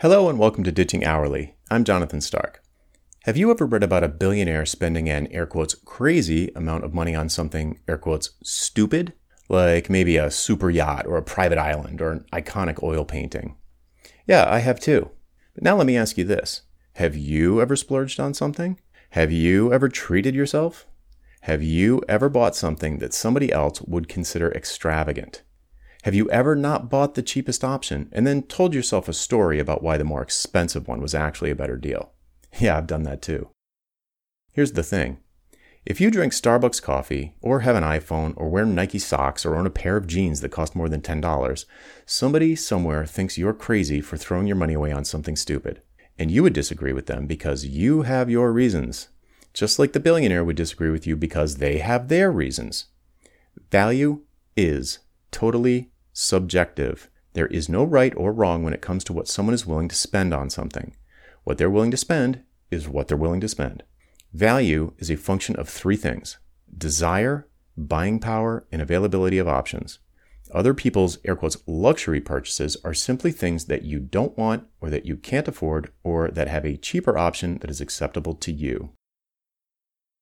[0.00, 1.56] Hello and welcome to Ditching Hourly.
[1.72, 2.62] I'm Jonathan Stark.
[3.24, 7.16] Have you ever read about a billionaire spending an air quotes crazy amount of money
[7.16, 9.12] on something air quotes stupid?
[9.48, 13.56] Like maybe a super yacht or a private island or an iconic oil painting.
[14.24, 15.10] Yeah, I have too.
[15.54, 16.62] But now let me ask you this
[16.92, 18.78] Have you ever splurged on something?
[19.10, 20.86] Have you ever treated yourself?
[21.40, 25.42] Have you ever bought something that somebody else would consider extravagant?
[26.04, 29.82] Have you ever not bought the cheapest option and then told yourself a story about
[29.82, 32.12] why the more expensive one was actually a better deal?
[32.60, 33.50] Yeah, I've done that too.
[34.52, 35.18] Here's the thing
[35.84, 39.66] if you drink Starbucks coffee, or have an iPhone, or wear Nike socks, or own
[39.66, 41.64] a pair of jeans that cost more than $10,
[42.04, 45.80] somebody somewhere thinks you're crazy for throwing your money away on something stupid.
[46.18, 49.08] And you would disagree with them because you have your reasons.
[49.54, 52.86] Just like the billionaire would disagree with you because they have their reasons.
[53.70, 54.22] Value
[54.56, 54.98] is
[55.30, 57.10] totally subjective.
[57.34, 59.94] There is no right or wrong when it comes to what someone is willing to
[59.94, 60.96] spend on something.
[61.44, 63.82] What they're willing to spend is what they're willing to spend.
[64.32, 66.38] Value is a function of three things
[66.76, 70.00] desire, buying power, and availability of options.
[70.52, 75.06] Other people's air quotes luxury purchases are simply things that you don't want or that
[75.06, 78.90] you can't afford or that have a cheaper option that is acceptable to you.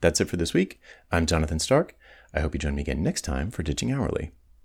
[0.00, 0.80] That's it for this week.
[1.10, 1.96] I'm Jonathan Stark.
[2.32, 4.32] I hope you join me again next time for Ditching Hourly.